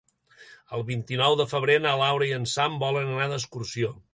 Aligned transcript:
El 0.77 0.85
vint-i-nou 0.87 1.35
de 1.41 1.45
febrer 1.53 1.77
na 1.83 1.93
Laura 2.03 2.31
i 2.31 2.33
en 2.39 2.51
Sam 2.55 2.81
volen 2.85 3.13
anar 3.19 3.33
d'excursió. 3.35 3.97